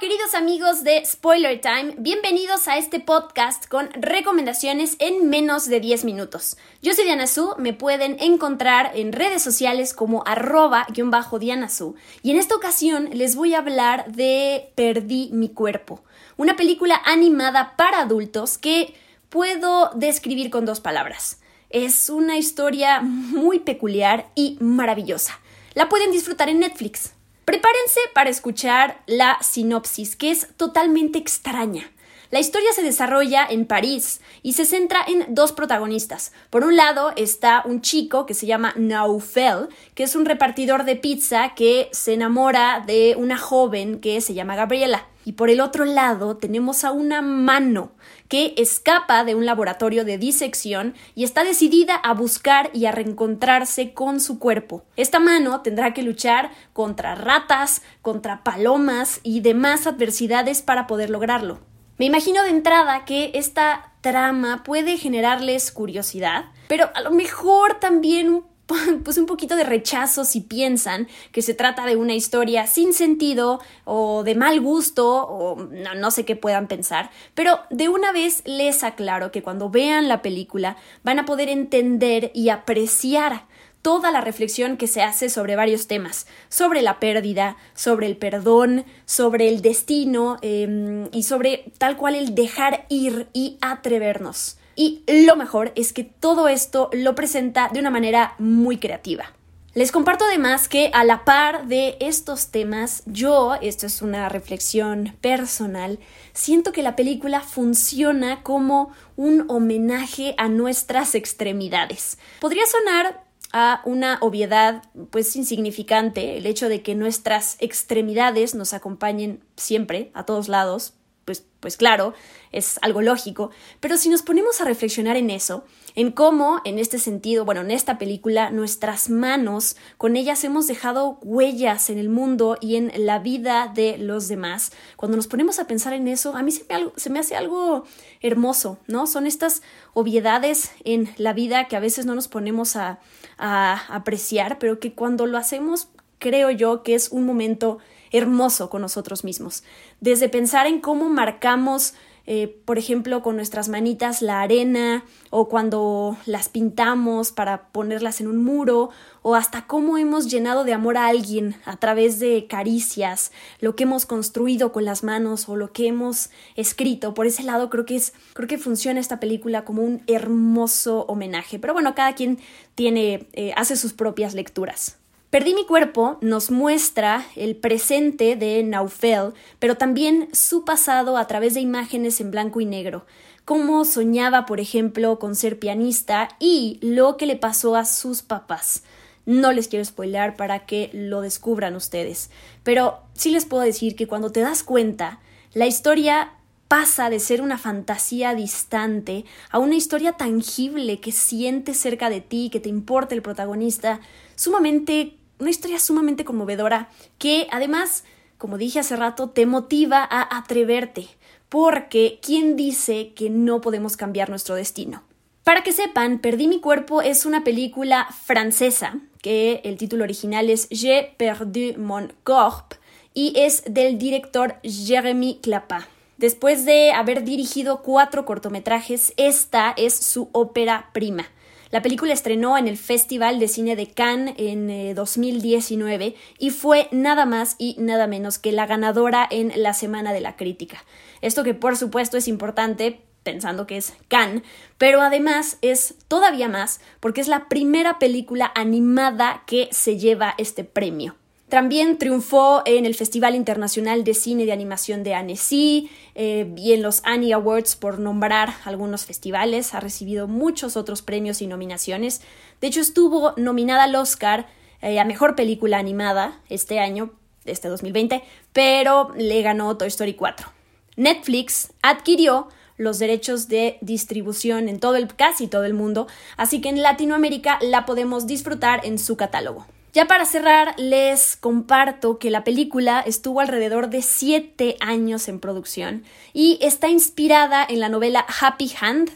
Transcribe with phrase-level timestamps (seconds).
[0.00, 1.94] queridos amigos de Spoiler Time.
[1.96, 6.58] Bienvenidos a este podcast con recomendaciones en menos de 10 minutos.
[6.82, 11.94] Yo soy Diana Su, me pueden encontrar en redes sociales como arroba-diana Su.
[12.22, 16.04] Y en esta ocasión les voy a hablar de Perdí mi cuerpo,
[16.36, 18.92] una película animada para adultos que
[19.30, 21.40] puedo describir con dos palabras.
[21.70, 25.40] Es una historia muy peculiar y maravillosa.
[25.72, 27.15] La pueden disfrutar en Netflix.
[27.46, 31.88] Prepárense para escuchar la sinopsis, que es totalmente extraña.
[32.32, 36.32] La historia se desarrolla en París y se centra en dos protagonistas.
[36.50, 40.96] Por un lado está un chico que se llama Naufel, que es un repartidor de
[40.96, 45.06] pizza que se enamora de una joven que se llama Gabriela.
[45.26, 47.90] Y por el otro lado tenemos a una mano
[48.28, 53.92] que escapa de un laboratorio de disección y está decidida a buscar y a reencontrarse
[53.92, 54.84] con su cuerpo.
[54.94, 61.58] Esta mano tendrá que luchar contra ratas, contra palomas y demás adversidades para poder lograrlo.
[61.98, 68.30] Me imagino de entrada que esta trama puede generarles curiosidad, pero a lo mejor también
[68.30, 68.55] un
[69.04, 73.60] pues un poquito de rechazo si piensan que se trata de una historia sin sentido
[73.84, 78.42] o de mal gusto o no, no, sé qué puedan pensar, pero de una vez
[78.44, 83.44] les aclaro que cuando vean la película van a poder entender y apreciar
[83.86, 88.84] toda la reflexión que se hace sobre varios temas, sobre la pérdida, sobre el perdón,
[89.04, 94.58] sobre el destino em, y sobre tal cual el dejar ir y atrevernos.
[94.76, 99.32] Y lo mejor es que todo esto lo presenta de una manera muy creativa.
[99.76, 105.14] Les comparto además que a la par de estos temas, yo, esto es una reflexión
[105.20, 105.98] personal,
[106.32, 112.16] siento que la película funciona como un homenaje a nuestras extremidades.
[112.40, 119.44] Podría sonar a una obviedad pues insignificante, el hecho de que nuestras extremidades nos acompañen
[119.56, 120.94] siempre, a todos lados,
[121.26, 122.14] pues, pues claro,
[122.52, 123.50] es algo lógico,
[123.80, 125.64] pero si nos ponemos a reflexionar en eso,
[125.96, 131.18] en cómo, en este sentido, bueno, en esta película, nuestras manos, con ellas hemos dejado
[131.22, 135.66] huellas en el mundo y en la vida de los demás, cuando nos ponemos a
[135.66, 137.84] pensar en eso, a mí se me, se me hace algo
[138.20, 139.08] hermoso, ¿no?
[139.08, 139.62] Son estas
[139.94, 143.00] obviedades en la vida que a veces no nos ponemos a,
[143.36, 145.88] a apreciar, pero que cuando lo hacemos,
[146.20, 147.78] creo yo que es un momento
[148.16, 149.62] hermoso con nosotros mismos.
[150.00, 151.94] Desde pensar en cómo marcamos
[152.28, 158.26] eh, por ejemplo, con nuestras manitas la arena o cuando las pintamos para ponerlas en
[158.26, 158.90] un muro
[159.22, 163.84] o hasta cómo hemos llenado de amor a alguien a través de caricias, lo que
[163.84, 167.14] hemos construido con las manos o lo que hemos escrito.
[167.14, 171.60] Por ese lado creo que es creo que funciona esta película como un hermoso homenaje.
[171.60, 172.40] Pero bueno, cada quien
[172.74, 174.98] tiene eh, hace sus propias lecturas.
[175.30, 181.54] Perdí mi cuerpo nos muestra el presente de Naufel, pero también su pasado a través
[181.54, 183.04] de imágenes en blanco y negro,
[183.44, 188.84] cómo soñaba, por ejemplo, con ser pianista y lo que le pasó a sus papás.
[189.24, 192.30] No les quiero spoiler para que lo descubran ustedes,
[192.62, 195.18] pero sí les puedo decir que cuando te das cuenta,
[195.54, 196.30] la historia
[196.68, 202.50] pasa de ser una fantasía distante a una historia tangible que sientes cerca de ti,
[202.50, 204.00] que te importa el protagonista,
[204.34, 206.88] sumamente una historia sumamente conmovedora
[207.18, 208.04] que además,
[208.38, 211.08] como dije hace rato, te motiva a atreverte,
[211.48, 215.02] porque ¿quién dice que no podemos cambiar nuestro destino?
[215.44, 220.68] Para que sepan, Perdí mi cuerpo es una película francesa, que el título original es
[220.70, 222.78] J'ai perdu mon corps
[223.14, 225.95] y es del director Jérémy Clapin.
[226.16, 231.26] Después de haber dirigido cuatro cortometrajes, esta es su ópera prima.
[231.70, 236.88] La película estrenó en el Festival de Cine de Cannes en 2019 eh, y fue
[236.90, 240.84] nada más y nada menos que la ganadora en la Semana de la Crítica.
[241.20, 244.42] Esto que por supuesto es importante pensando que es Cannes,
[244.78, 250.64] pero además es todavía más porque es la primera película animada que se lleva este
[250.64, 251.16] premio.
[251.48, 256.82] También triunfó en el Festival Internacional de Cine de Animación de Annecy eh, y en
[256.82, 259.72] los Annie Awards, por nombrar algunos festivales.
[259.72, 262.20] Ha recibido muchos otros premios y nominaciones.
[262.60, 264.48] De hecho, estuvo nominada al Oscar
[264.82, 267.12] eh, a Mejor Película Animada este año,
[267.44, 270.48] este 2020, pero le ganó Toy Story 4.
[270.96, 276.70] Netflix adquirió los derechos de distribución en todo el casi todo el mundo, así que
[276.70, 279.66] en Latinoamérica la podemos disfrutar en su catálogo.
[279.96, 286.04] Ya para cerrar, les comparto que la película estuvo alrededor de 7 años en producción
[286.34, 289.10] y está inspirada en la novela Happy Hand,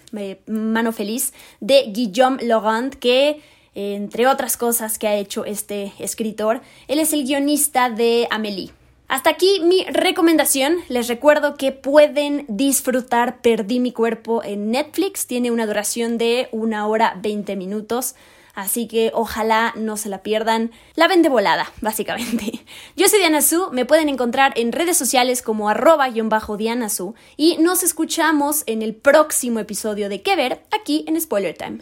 [0.47, 3.43] Mano Feliz, de Guillaume Laurent, que
[3.75, 8.71] entre otras cosas que ha hecho este escritor, él es el guionista de Amélie.
[9.07, 10.77] Hasta aquí mi recomendación.
[10.89, 15.27] Les recuerdo que pueden disfrutar Perdí mi cuerpo en Netflix.
[15.27, 18.15] Tiene una duración de una hora 20 minutos.
[18.55, 20.71] Así que ojalá no se la pierdan.
[20.95, 22.65] La ven de volada, básicamente.
[22.97, 27.83] Yo soy Diana Su, me pueden encontrar en redes sociales como arroba-diana Su y nos
[27.83, 31.79] escuchamos en el próximo episodio de Que Ver aquí en Spoiler Time.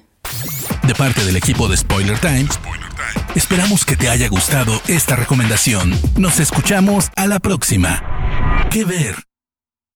[0.87, 2.49] De parte del equipo de Spoiler Time,
[3.35, 5.93] esperamos que te haya gustado esta recomendación.
[6.17, 8.03] Nos escuchamos a la próxima.
[8.71, 9.17] Que Ver.